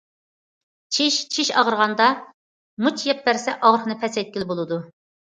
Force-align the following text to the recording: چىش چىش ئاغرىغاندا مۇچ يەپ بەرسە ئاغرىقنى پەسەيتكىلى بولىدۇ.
چىش 0.95 1.17
چىش 1.35 1.49
ئاغرىغاندا 1.59 2.07
مۇچ 2.85 3.03
يەپ 3.09 3.21
بەرسە 3.27 3.53
ئاغرىقنى 3.57 3.97
پەسەيتكىلى 4.05 4.49
بولىدۇ. 4.53 4.81